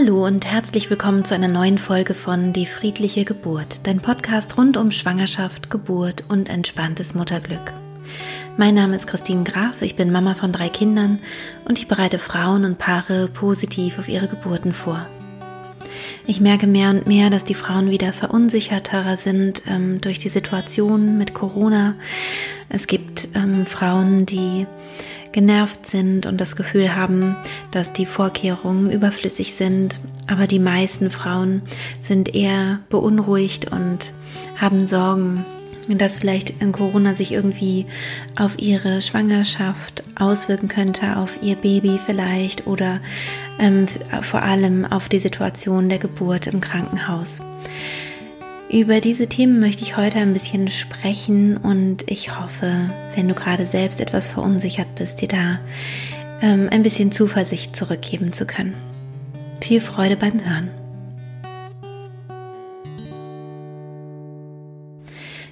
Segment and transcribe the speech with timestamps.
[0.00, 4.76] Hallo und herzlich willkommen zu einer neuen Folge von Die friedliche Geburt, dein Podcast rund
[4.76, 7.72] um Schwangerschaft, Geburt und entspanntes Mutterglück.
[8.56, 11.18] Mein Name ist Christine Graf, ich bin Mama von drei Kindern
[11.64, 15.04] und ich bereite Frauen und Paare positiv auf ihre Geburten vor.
[16.28, 21.18] Ich merke mehr und mehr, dass die Frauen wieder verunsicherter sind ähm, durch die Situation
[21.18, 21.96] mit Corona.
[22.68, 24.68] Es gibt ähm, Frauen, die
[25.32, 27.36] genervt sind und das Gefühl haben,
[27.70, 30.00] dass die Vorkehrungen überflüssig sind.
[30.26, 31.62] Aber die meisten Frauen
[32.00, 34.12] sind eher beunruhigt und
[34.58, 35.44] haben Sorgen,
[35.88, 37.86] dass vielleicht in Corona sich irgendwie
[38.36, 43.00] auf ihre Schwangerschaft auswirken könnte, auf ihr Baby vielleicht oder
[43.58, 43.86] ähm,
[44.22, 47.40] vor allem auf die Situation der Geburt im Krankenhaus.
[48.70, 53.66] Über diese Themen möchte ich heute ein bisschen sprechen und ich hoffe, wenn du gerade
[53.66, 55.58] selbst etwas verunsichert bist, dir da
[56.42, 58.74] ähm, ein bisschen Zuversicht zurückgeben zu können.
[59.62, 60.70] Viel Freude beim Hören.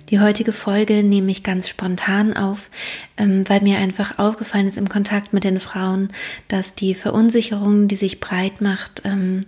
[0.09, 2.71] Die heutige Folge nehme ich ganz spontan auf,
[3.17, 6.11] ähm, weil mir einfach aufgefallen ist im Kontakt mit den Frauen,
[6.49, 9.47] dass die Verunsicherung, die sich breit macht, ähm,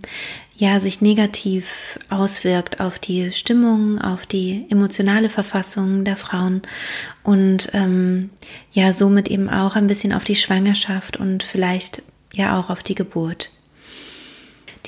[0.57, 6.61] ja, sich negativ auswirkt auf die Stimmung, auf die emotionale Verfassung der Frauen
[7.23, 8.29] und ähm,
[8.73, 12.01] ja, somit eben auch ein bisschen auf die Schwangerschaft und vielleicht
[12.33, 13.51] ja auch auf die Geburt.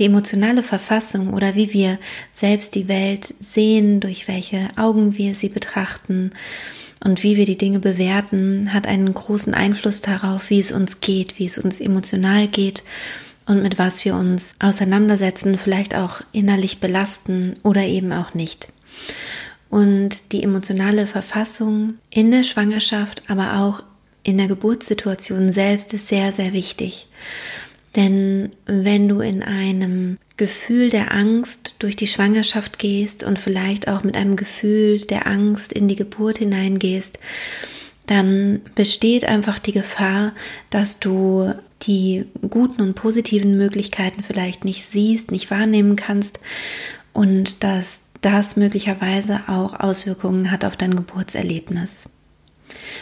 [0.02, 2.00] Die emotionale Verfassung oder wie wir
[2.34, 6.32] selbst die Welt sehen, durch welche Augen wir sie betrachten
[7.04, 11.38] und wie wir die Dinge bewerten, hat einen großen Einfluss darauf, wie es uns geht,
[11.38, 12.82] wie es uns emotional geht
[13.46, 18.70] und mit was wir uns auseinandersetzen, vielleicht auch innerlich belasten oder eben auch nicht.
[19.70, 23.84] Und die emotionale Verfassung in der Schwangerschaft, aber auch
[24.24, 27.06] in der Geburtssituation selbst ist sehr, sehr wichtig.
[27.96, 34.04] Denn wenn du in einem Gefühl der Angst durch die Schwangerschaft gehst und vielleicht auch
[34.04, 37.20] mit einem Gefühl der Angst in die Geburt hineingehst,
[38.08, 40.34] dann besteht einfach die Gefahr,
[40.70, 41.54] dass du
[41.84, 46.40] die guten und positiven Möglichkeiten vielleicht nicht siehst, nicht wahrnehmen kannst
[47.14, 52.10] und dass das möglicherweise auch Auswirkungen hat auf dein Geburtserlebnis.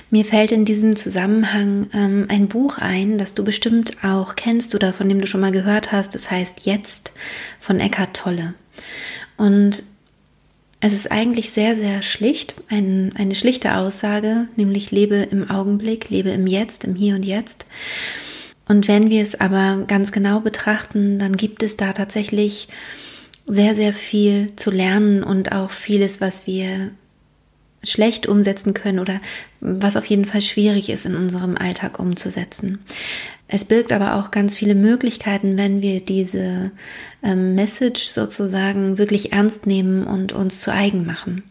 [0.09, 4.93] Mir fällt in diesem Zusammenhang ähm, ein Buch ein, das du bestimmt auch kennst oder
[4.93, 6.15] von dem du schon mal gehört hast.
[6.15, 7.11] Das heißt Jetzt
[7.59, 8.53] von Eckhart Tolle.
[9.37, 9.83] Und
[10.81, 16.29] es ist eigentlich sehr, sehr schlicht, ein, eine schlichte Aussage, nämlich lebe im Augenblick, lebe
[16.29, 17.65] im Jetzt, im Hier und Jetzt.
[18.67, 22.69] Und wenn wir es aber ganz genau betrachten, dann gibt es da tatsächlich
[23.45, 26.91] sehr, sehr viel zu lernen und auch vieles, was wir
[27.83, 29.21] schlecht umsetzen können oder
[29.61, 32.79] was auf jeden Fall schwierig ist in unserem Alltag umzusetzen.
[33.47, 36.71] Es birgt aber auch ganz viele Möglichkeiten, wenn wir diese
[37.23, 41.43] ähm, Message sozusagen wirklich ernst nehmen und uns zu eigen machen.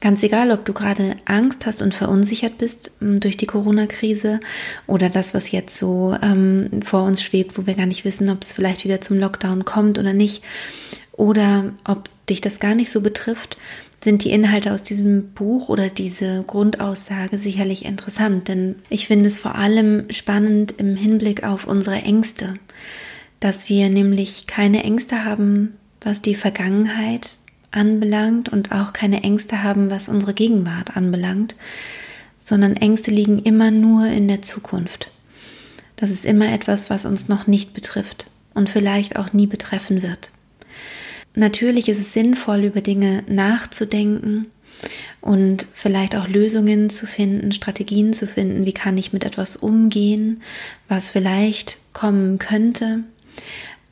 [0.00, 4.38] Ganz egal, ob du gerade Angst hast und verunsichert bist ähm, durch die Corona-Krise
[4.86, 8.42] oder das, was jetzt so ähm, vor uns schwebt, wo wir gar nicht wissen, ob
[8.42, 10.44] es vielleicht wieder zum Lockdown kommt oder nicht,
[11.12, 13.58] oder ob dich das gar nicht so betrifft,
[14.02, 19.38] sind die Inhalte aus diesem Buch oder diese Grundaussage sicherlich interessant, denn ich finde es
[19.38, 22.54] vor allem spannend im Hinblick auf unsere Ängste,
[23.40, 27.36] dass wir nämlich keine Ängste haben, was die Vergangenheit
[27.70, 31.56] anbelangt und auch keine Ängste haben, was unsere Gegenwart anbelangt,
[32.38, 35.10] sondern Ängste liegen immer nur in der Zukunft.
[35.96, 40.30] Das ist immer etwas, was uns noch nicht betrifft und vielleicht auch nie betreffen wird.
[41.38, 44.46] Natürlich ist es sinnvoll, über Dinge nachzudenken
[45.20, 50.42] und vielleicht auch Lösungen zu finden, Strategien zu finden, wie kann ich mit etwas umgehen,
[50.88, 53.04] was vielleicht kommen könnte.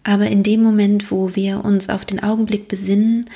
[0.02, 3.30] Aber in dem Moment, wo wir uns auf den Augenblick besinnen,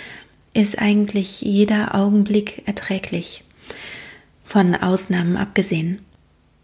[0.54, 3.44] ist eigentlich jeder Augenblick erträglich,
[4.44, 6.00] von Ausnahmen abgesehen.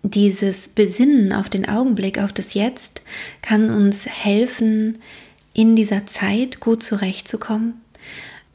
[0.03, 3.03] Dieses Besinnen auf den Augenblick, auf das Jetzt,
[3.41, 4.99] kann uns helfen,
[5.56, 7.81] in dieser Zeit gut zurechtzukommen,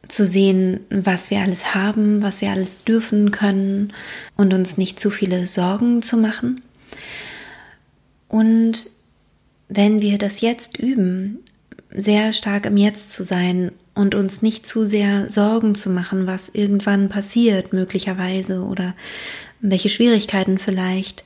[0.07, 3.92] zu sehen, was wir alles haben, was wir alles dürfen können
[4.36, 6.62] und uns nicht zu viele Sorgen zu machen.
[8.27, 8.86] Und
[9.68, 11.39] wenn wir das jetzt üben,
[11.89, 16.50] sehr stark im Jetzt zu sein und uns nicht zu sehr Sorgen zu machen, was
[16.50, 18.94] irgendwann passiert, möglicherweise oder
[19.59, 21.24] welche Schwierigkeiten vielleicht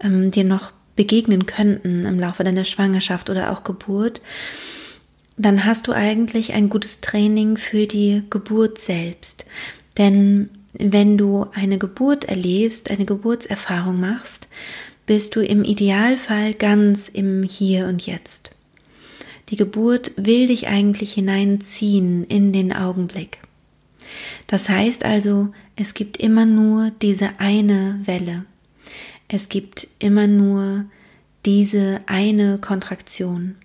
[0.00, 4.22] ähm, dir noch begegnen könnten im Laufe deiner Schwangerschaft oder auch Geburt,
[5.38, 9.46] dann hast du eigentlich ein gutes Training für die Geburt selbst.
[9.96, 14.48] Denn wenn du eine Geburt erlebst, eine Geburtserfahrung machst,
[15.06, 18.50] bist du im Idealfall ganz im Hier und Jetzt.
[19.48, 23.38] Die Geburt will dich eigentlich hineinziehen in den Augenblick.
[24.46, 28.44] Das heißt also, es gibt immer nur diese eine Welle.
[29.28, 30.84] Es gibt immer nur
[31.46, 33.56] diese eine Kontraktion,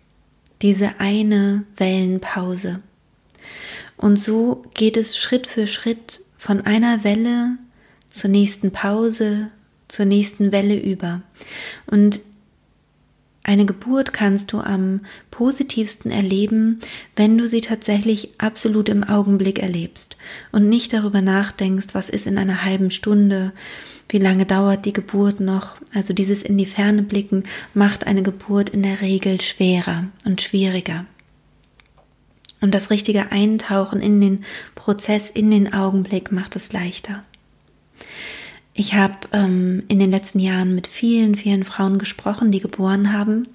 [0.63, 2.79] diese eine Wellenpause.
[3.97, 7.57] Und so geht es Schritt für Schritt von einer Welle
[8.09, 9.51] zur nächsten Pause,
[9.87, 11.21] zur nächsten Welle über.
[11.85, 12.21] Und
[13.43, 16.79] eine Geburt kannst du am positivsten erleben,
[17.17, 20.15] wenn du sie tatsächlich absolut im Augenblick erlebst
[20.53, 23.51] und nicht darüber nachdenkst, was ist in einer halben Stunde,
[24.07, 25.77] wie lange dauert die Geburt noch.
[25.93, 27.43] Also dieses in die Ferne blicken
[27.73, 31.05] macht eine Geburt in der Regel schwerer und schwieriger.
[32.61, 37.25] Und das richtige Eintauchen in den Prozess, in den Augenblick macht es leichter.
[38.73, 43.47] Ich habe ähm, in den letzten Jahren mit vielen, vielen Frauen gesprochen, die geboren haben.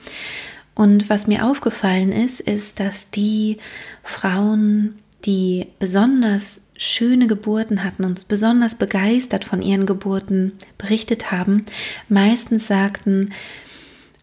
[0.75, 3.59] Und was mir aufgefallen ist, ist, dass die
[4.05, 11.67] Frauen, die besonders schöne Geburten hatten, uns besonders begeistert von ihren Geburten berichtet haben,
[12.09, 13.32] meistens sagten,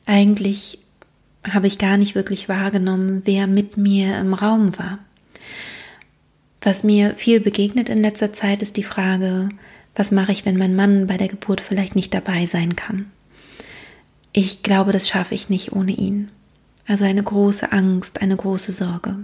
[0.06, 0.80] eigentlich
[1.44, 5.00] habe ich gar nicht wirklich wahrgenommen, wer mit mir im Raum war.
[6.62, 9.50] Was mir viel begegnet in letzter Zeit ist die Frage,
[9.96, 13.12] was mache ich, wenn mein Mann bei der Geburt vielleicht nicht dabei sein kann?
[14.34, 16.30] Ich glaube, das schaffe ich nicht ohne ihn.
[16.88, 19.16] Also eine große Angst, eine große Sorge.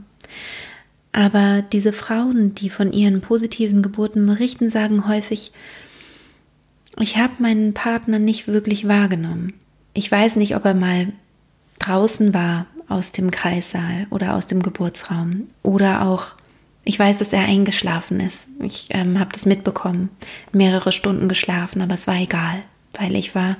[1.11, 5.51] Aber diese Frauen, die von ihren positiven Geburten berichten, sagen häufig,
[6.99, 9.53] ich habe meinen Partner nicht wirklich wahrgenommen.
[9.93, 11.11] Ich weiß nicht, ob er mal
[11.79, 16.35] draußen war aus dem Kreissaal oder aus dem Geburtsraum oder auch
[16.83, 18.47] ich weiß, dass er eingeschlafen ist.
[18.61, 20.09] Ich ähm, habe das mitbekommen,
[20.51, 22.63] mehrere Stunden geschlafen, aber es war egal,
[22.97, 23.57] weil ich war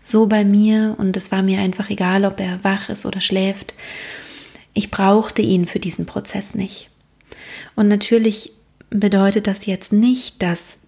[0.00, 3.74] so bei mir und es war mir einfach egal, ob er wach ist oder schläft.
[4.74, 6.90] Ich brauchte ihn für diesen Prozess nicht.
[7.74, 8.52] Und natürlich
[8.90, 10.78] bedeutet das jetzt nicht, dass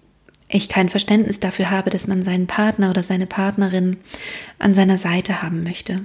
[0.49, 3.99] ich kein Verständnis dafür habe, dass man seinen Partner oder seine Partnerin
[4.59, 6.05] an seiner Seite haben möchte.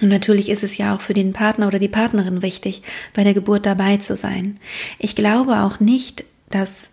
[0.00, 2.82] Und natürlich ist es ja auch für den Partner oder die Partnerin wichtig,
[3.14, 4.58] bei der Geburt dabei zu sein.
[4.98, 6.90] Ich glaube auch nicht, dass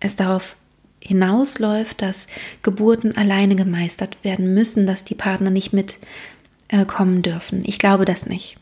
[0.00, 0.56] es darauf
[1.00, 2.26] hinausläuft, dass
[2.62, 7.62] Geburten alleine gemeistert werden müssen, dass die Partner nicht mitkommen äh, dürfen.
[7.64, 8.56] Ich glaube das nicht.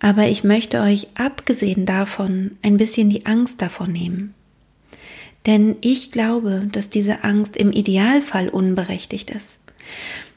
[0.00, 4.34] Aber ich möchte euch abgesehen davon ein bisschen die Angst davon nehmen.
[5.46, 9.60] Denn ich glaube, dass diese Angst im Idealfall unberechtigt ist.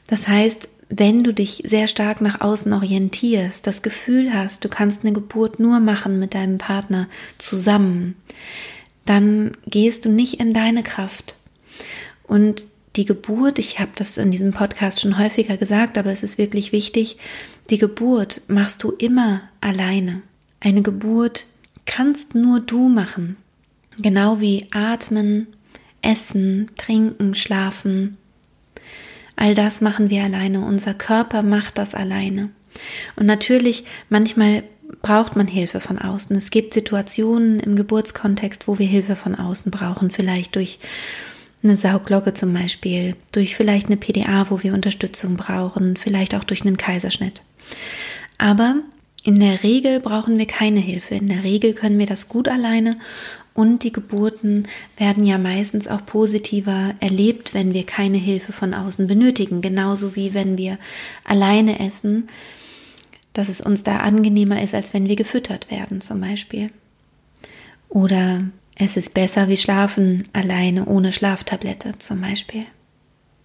[0.06, 5.02] Das heißt, wenn du dich sehr stark nach außen orientierst, das Gefühl hast, du kannst
[5.02, 8.16] eine Geburt nur machen mit deinem Partner zusammen,
[9.04, 11.36] dann gehst du nicht in deine Kraft.
[12.24, 12.66] Und
[12.96, 16.72] die Geburt, ich habe das in diesem Podcast schon häufiger gesagt, aber es ist wirklich
[16.72, 17.18] wichtig,
[17.68, 20.22] die Geburt machst du immer alleine.
[20.60, 21.46] Eine Geburt
[21.84, 23.36] kannst nur du machen.
[23.98, 25.48] Genau wie atmen,
[26.00, 28.16] essen, trinken, schlafen,
[29.36, 30.64] All das machen wir alleine.
[30.64, 32.50] Unser Körper macht das alleine.
[33.14, 34.64] Und natürlich, manchmal
[35.02, 36.34] braucht man Hilfe von außen.
[36.36, 40.10] Es gibt Situationen im Geburtskontext, wo wir Hilfe von außen brauchen.
[40.10, 40.78] Vielleicht durch
[41.62, 46.62] eine Sauglocke zum Beispiel, durch vielleicht eine PDA, wo wir Unterstützung brauchen, vielleicht auch durch
[46.62, 47.42] einen Kaiserschnitt.
[48.38, 48.76] Aber
[49.24, 51.16] in der Regel brauchen wir keine Hilfe.
[51.16, 52.96] In der Regel können wir das gut alleine
[53.56, 59.06] und die Geburten werden ja meistens auch positiver erlebt, wenn wir keine Hilfe von außen
[59.06, 59.62] benötigen.
[59.62, 60.78] Genauso wie wenn wir
[61.24, 62.28] alleine essen,
[63.32, 66.70] dass es uns da angenehmer ist, als wenn wir gefüttert werden zum Beispiel.
[67.88, 68.44] Oder
[68.74, 72.66] es ist besser wie schlafen alleine ohne Schlaftablette zum Beispiel.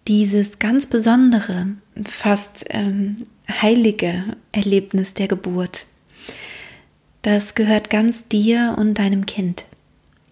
[0.10, 1.68] Dieses ganz besondere,
[2.03, 3.15] fast ähm,
[3.50, 5.86] heilige Erlebnis der Geburt,
[7.22, 9.65] das gehört ganz dir und deinem Kind.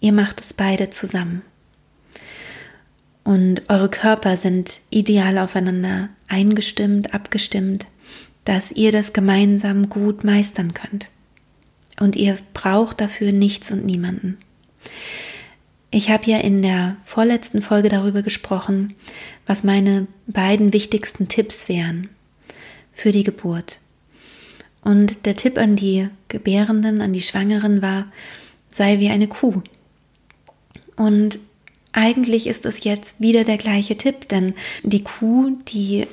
[0.01, 1.41] Ihr macht es beide zusammen.
[3.23, 7.85] Und eure Körper sind ideal aufeinander eingestimmt, abgestimmt,
[8.45, 11.11] dass ihr das gemeinsam gut meistern könnt.
[11.99, 14.37] Und ihr braucht dafür nichts und niemanden.
[15.91, 18.95] Ich habe ja in der vorletzten Folge darüber gesprochen,
[19.45, 22.09] was meine beiden wichtigsten Tipps wären
[22.93, 23.79] für die Geburt.
[24.81, 28.11] Und der Tipp an die Gebärenden, an die Schwangeren war,
[28.69, 29.61] sei wie eine Kuh.
[30.99, 31.39] Und
[31.93, 34.53] eigentlich ist es jetzt wieder der gleiche Tipp, denn
[34.83, 36.07] die Kuh, die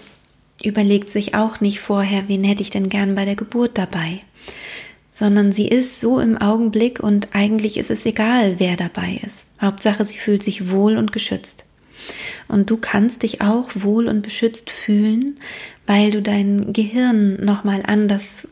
[0.63, 4.21] überlegt sich auch nicht vorher, wen hätte ich denn gern bei der Geburt dabei,
[5.11, 9.49] sondern sie ist so im Augenblick und eigentlich ist es egal, wer dabei ist.
[9.61, 11.67] Hauptsache, sie fühlt sich wohl und geschützt.
[12.47, 15.41] Und du kannst dich auch wohl und beschützt fühlen,
[15.85, 18.47] weil du dein Gehirn nochmal anders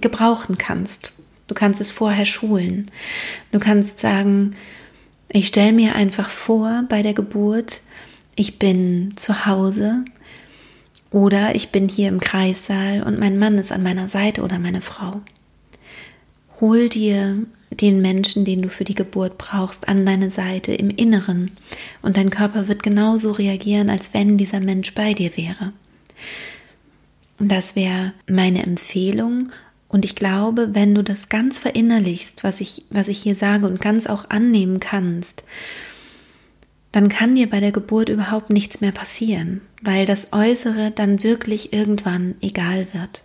[0.00, 1.12] gebrauchen kannst.
[1.48, 2.92] Du kannst es vorher schulen.
[3.50, 4.52] Du kannst sagen,
[5.32, 7.80] ich stelle mir einfach vor bei der Geburt,
[8.36, 10.04] ich bin zu Hause
[11.10, 14.80] oder ich bin hier im Kreissaal und mein Mann ist an meiner Seite oder meine
[14.80, 15.20] Frau.
[16.60, 17.38] Hol dir
[17.70, 21.52] den Menschen, den du für die Geburt brauchst, an deine Seite im Inneren
[22.02, 25.72] und dein Körper wird genauso reagieren, als wenn dieser Mensch bei dir wäre.
[27.38, 29.50] Und das wäre meine Empfehlung.
[29.90, 33.80] Und ich glaube, wenn du das ganz verinnerlichst, was ich, was ich hier sage und
[33.80, 35.42] ganz auch annehmen kannst,
[36.92, 41.72] dann kann dir bei der Geburt überhaupt nichts mehr passieren, weil das Äußere dann wirklich
[41.72, 43.22] irgendwann egal wird.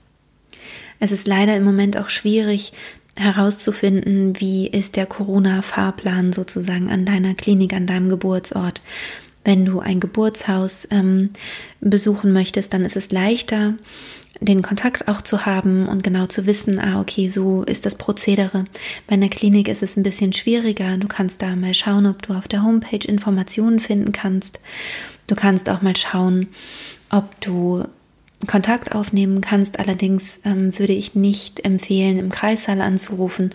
[0.99, 2.73] Es ist leider im Moment auch schwierig
[3.15, 8.81] herauszufinden, wie ist der Corona-Fahrplan sozusagen an deiner Klinik, an deinem Geburtsort.
[9.43, 11.29] Wenn du ein Geburtshaus ähm,
[11.79, 13.75] besuchen möchtest, dann ist es leichter,
[14.39, 18.65] den Kontakt auch zu haben und genau zu wissen, ah, okay, so ist das Prozedere.
[19.07, 20.97] Bei einer Klinik ist es ein bisschen schwieriger.
[20.97, 24.59] Du kannst da mal schauen, ob du auf der Homepage Informationen finden kannst.
[25.27, 26.47] Du kannst auch mal schauen,
[27.09, 27.85] ob du
[28.47, 29.79] Kontakt aufnehmen kannst.
[29.79, 33.51] Allerdings ähm, würde ich nicht empfehlen, im Kreissaal anzurufen,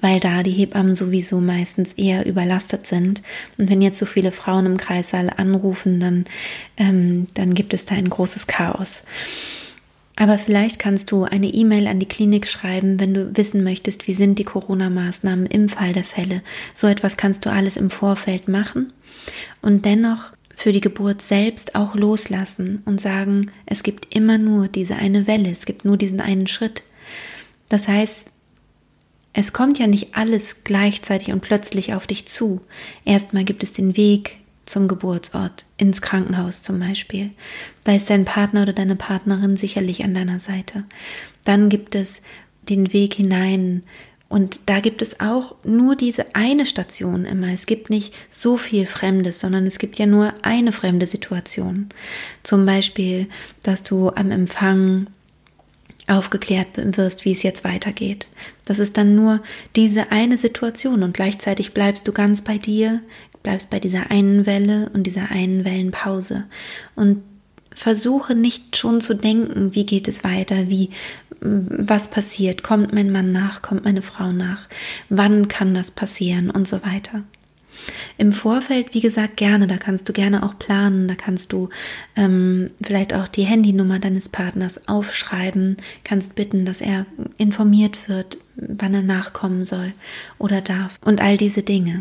[0.00, 3.22] weil da die Hebammen sowieso meistens eher überlastet sind.
[3.58, 6.24] Und wenn jetzt so viele Frauen im Kreissaal anrufen, dann,
[6.76, 9.04] ähm, dann gibt es da ein großes Chaos.
[10.22, 14.14] Aber vielleicht kannst du eine E-Mail an die Klinik schreiben, wenn du wissen möchtest, wie
[14.14, 16.42] sind die Corona-Maßnahmen im Fall der Fälle.
[16.74, 18.92] So etwas kannst du alles im Vorfeld machen
[19.62, 24.94] und dennoch für die Geburt selbst auch loslassen und sagen, es gibt immer nur diese
[24.94, 26.84] eine Welle, es gibt nur diesen einen Schritt.
[27.68, 28.26] Das heißt,
[29.32, 32.60] es kommt ja nicht alles gleichzeitig und plötzlich auf dich zu.
[33.04, 37.30] Erstmal gibt es den Weg, zum Geburtsort, ins Krankenhaus zum Beispiel.
[37.84, 40.84] Da ist dein Partner oder deine Partnerin sicherlich an deiner Seite.
[41.44, 42.22] Dann gibt es
[42.68, 43.82] den Weg hinein
[44.28, 47.48] und da gibt es auch nur diese eine Station immer.
[47.48, 51.90] Es gibt nicht so viel Fremdes, sondern es gibt ja nur eine fremde Situation.
[52.42, 53.28] Zum Beispiel,
[53.62, 55.08] dass du am Empfang
[56.06, 58.28] aufgeklärt wirst, wie es jetzt weitergeht.
[58.64, 59.42] Das ist dann nur
[59.76, 63.02] diese eine Situation und gleichzeitig bleibst du ganz bei dir,
[63.42, 66.44] bleibst bei dieser einen Welle und dieser einen Wellenpause.
[66.94, 67.22] Und
[67.74, 70.90] versuche nicht schon zu denken, wie geht es weiter, wie
[71.44, 74.68] was passiert, kommt mein Mann nach, kommt meine Frau nach,
[75.08, 76.50] wann kann das passieren?
[76.50, 77.24] Und so weiter.
[78.16, 81.68] Im Vorfeld, wie gesagt, gerne, da kannst du gerne auch planen, da kannst du
[82.14, 87.06] ähm, vielleicht auch die Handynummer deines Partners aufschreiben, kannst bitten, dass er
[87.38, 89.92] informiert wird, wann er nachkommen soll
[90.38, 91.00] oder darf.
[91.04, 92.00] Und all diese Dinge.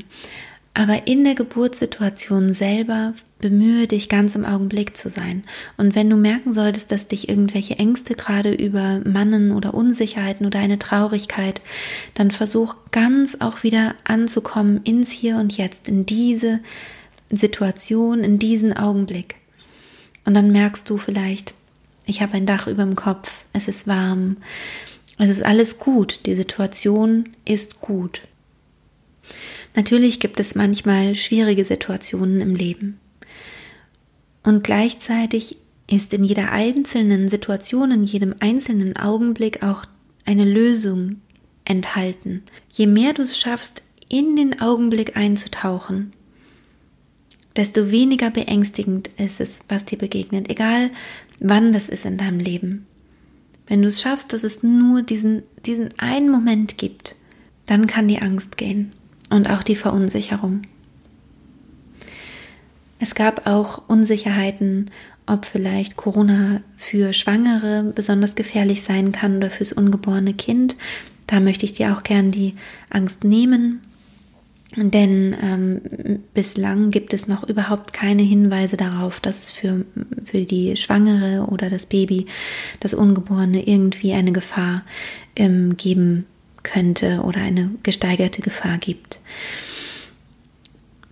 [0.74, 5.44] Aber in der Geburtssituation selber bemühe dich ganz im Augenblick zu sein.
[5.76, 10.80] Und wenn du merken solltest, dass dich irgendwelche Ängste gerade übermannen oder Unsicherheiten oder eine
[10.80, 11.62] Traurigkeit,
[12.14, 16.62] dann versuch ganz auch wieder anzukommen ins Hier und Jetzt, in diese
[17.30, 19.36] Situation, in diesen Augenblick.
[20.24, 21.54] Und dann merkst du vielleicht,
[22.06, 24.38] ich habe ein Dach über dem Kopf, es ist warm,
[25.18, 28.22] es ist alles gut, die Situation ist gut.
[29.76, 33.00] Natürlich gibt es manchmal schwierige Situationen im Leben.
[34.44, 39.86] Und gleichzeitig ist in jeder einzelnen Situation, in jedem einzelnen Augenblick auch
[40.26, 41.18] eine Lösung
[41.64, 42.44] enthalten.
[42.72, 46.12] Je mehr du es schaffst, in den Augenblick einzutauchen,
[47.56, 50.92] desto weniger beängstigend ist es, was dir begegnet, egal
[51.40, 52.86] wann das ist in deinem Leben.
[53.68, 57.16] Wenn du es schaffst, dass es nur diesen, diesen einen Moment gibt,
[57.68, 58.92] dann kann die Angst gehen
[59.32, 60.64] und auch die Verunsicherung.
[63.00, 64.92] Es gab auch Unsicherheiten,
[65.26, 70.76] ob vielleicht Corona für Schwangere besonders gefährlich sein kann oder fürs ungeborene Kind.
[71.26, 72.54] Da möchte ich dir auch gern die
[72.90, 73.80] Angst nehmen,
[74.76, 75.82] denn ähm,
[76.34, 79.86] bislang gibt es noch überhaupt keine Hinweise darauf, dass es für,
[80.24, 82.28] für die Schwangere oder das Baby,
[82.80, 84.84] das Ungeborene, irgendwie eine Gefahr
[85.36, 86.26] ähm, geben
[86.64, 89.20] könnte oder eine gesteigerte Gefahr gibt.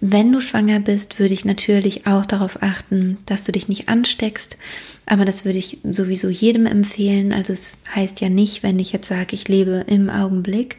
[0.01, 4.57] Wenn du schwanger bist, würde ich natürlich auch darauf achten, dass du dich nicht ansteckst.
[5.05, 7.33] Aber das würde ich sowieso jedem empfehlen.
[7.33, 10.77] Also es heißt ja nicht, wenn ich jetzt sage, ich lebe im Augenblick,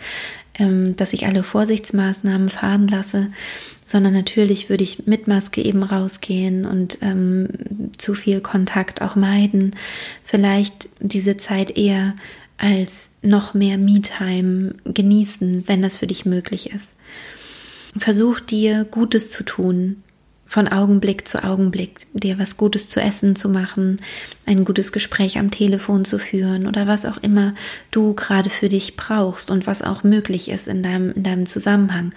[0.58, 3.30] ähm, dass ich alle Vorsichtsmaßnahmen fahren lasse,
[3.84, 7.48] sondern natürlich würde ich mit Maske eben rausgehen und ähm,
[7.98, 9.74] zu viel Kontakt auch meiden.
[10.24, 12.14] Vielleicht diese Zeit eher
[12.60, 16.96] als noch mehr Me-Time genießen, wenn das für dich möglich ist.
[17.96, 20.02] Versuch dir Gutes zu tun,
[20.46, 24.00] von Augenblick zu Augenblick dir was Gutes zu essen zu machen,
[24.46, 27.54] ein gutes Gespräch am Telefon zu führen oder was auch immer
[27.92, 32.12] du gerade für dich brauchst und was auch möglich ist in deinem, in deinem Zusammenhang.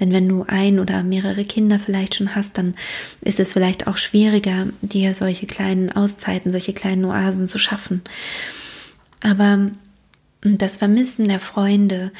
[0.00, 2.74] Denn wenn du ein oder mehrere Kinder vielleicht schon hast, dann
[3.22, 8.02] ist es vielleicht auch schwieriger, dir solche kleinen Auszeiten, solche kleinen Oasen zu schaffen.
[9.22, 9.70] Aber
[10.42, 12.12] das Vermissen der Freunde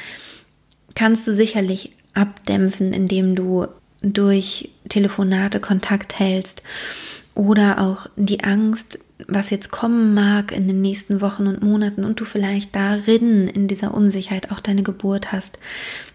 [0.95, 3.67] kannst du sicherlich abdämpfen, indem du
[4.01, 6.63] durch Telefonate Kontakt hältst
[7.35, 12.19] oder auch die Angst, was jetzt kommen mag in den nächsten Wochen und Monaten und
[12.19, 15.59] du vielleicht darin in dieser Unsicherheit auch deine Geburt hast,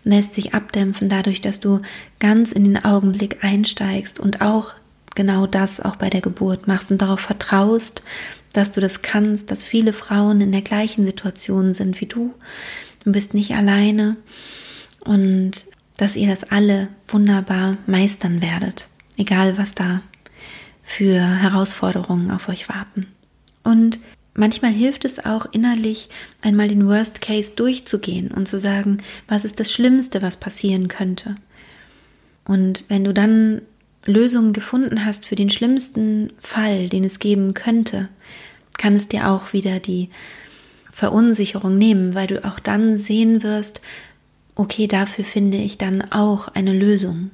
[0.05, 1.81] lässt sich abdämpfen dadurch, dass du
[2.19, 4.75] ganz in den Augenblick einsteigst und auch
[5.15, 8.03] genau das auch bei der Geburt machst und darauf vertraust,
[8.55, 12.33] dass du das kannst, dass viele Frauen in der gleichen Situation sind wie du.
[13.05, 14.17] Du bist nicht alleine
[15.01, 15.65] und
[15.99, 20.03] dass ihr das alle wunderbar meistern werdet, egal was da
[20.83, 23.07] für Herausforderungen auf euch warten.
[23.63, 23.99] Und
[24.35, 26.09] manchmal hilft es auch innerlich
[26.43, 31.37] einmal den Worst Case durchzugehen und zu sagen, was ist das Schlimmste, was passieren könnte.
[32.45, 33.63] Und wenn du dann
[34.07, 38.09] Lösungen gefunden hast für den schlimmsten Fall, den es geben könnte,
[38.79, 40.11] kann es dir auch wieder die
[40.91, 43.81] Verunsicherung nehmen, weil du auch dann sehen wirst,
[44.55, 47.31] okay, dafür finde ich dann auch eine Lösung.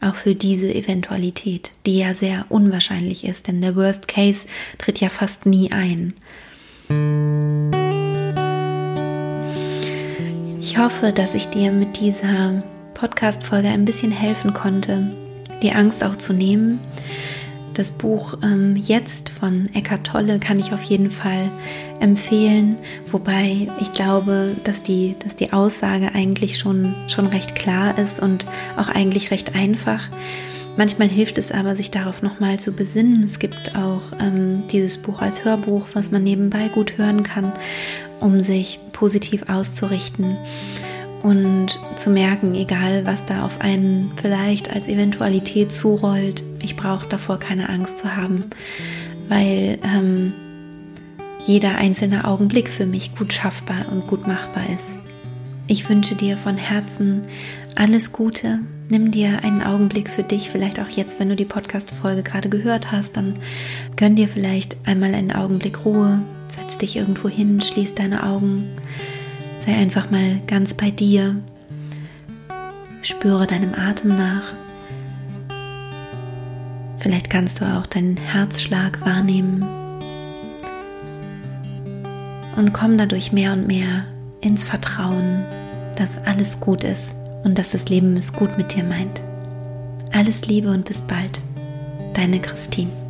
[0.00, 4.46] Auch für diese Eventualität, die ja sehr unwahrscheinlich ist, denn der Worst Case
[4.78, 6.12] tritt ja fast nie ein.
[10.60, 12.62] Ich hoffe, dass ich dir mit dieser
[12.94, 15.10] Podcast-Folge ein bisschen helfen konnte,
[15.62, 16.80] die Angst auch zu nehmen
[17.74, 21.50] das Buch ähm, Jetzt von Eckart Tolle kann ich auf jeden Fall
[22.00, 22.76] empfehlen,
[23.10, 28.46] wobei ich glaube, dass die, dass die Aussage eigentlich schon, schon recht klar ist und
[28.76, 30.08] auch eigentlich recht einfach.
[30.76, 33.22] Manchmal hilft es aber, sich darauf nochmal zu besinnen.
[33.22, 37.52] Es gibt auch ähm, dieses Buch als Hörbuch, was man nebenbei gut hören kann,
[38.20, 40.36] um sich positiv auszurichten
[41.22, 47.38] und zu merken, egal was da auf einen vielleicht als Eventualität zurollt, ich brauche davor
[47.38, 48.44] keine Angst zu haben,
[49.28, 50.32] weil ähm,
[51.46, 54.98] jeder einzelne Augenblick für mich gut schaffbar und gut machbar ist.
[55.66, 57.22] Ich wünsche dir von Herzen
[57.74, 58.60] alles Gute.
[58.88, 62.92] Nimm dir einen Augenblick für dich, vielleicht auch jetzt, wenn du die Podcast-Folge gerade gehört
[62.92, 63.36] hast, dann
[63.96, 68.68] gönn dir vielleicht einmal einen Augenblick Ruhe, setz dich irgendwo hin, schließ deine Augen
[69.64, 71.36] Sei einfach mal ganz bei dir.
[73.00, 74.42] Spüre deinem Atem nach.
[77.04, 79.62] Vielleicht kannst du auch deinen Herzschlag wahrnehmen.
[82.56, 84.06] Und komm dadurch mehr und mehr
[84.40, 85.44] ins Vertrauen,
[85.96, 89.22] dass alles gut ist und dass das Leben es gut mit dir meint.
[90.14, 91.42] Alles Liebe und bis bald.
[92.14, 93.03] Deine Christine.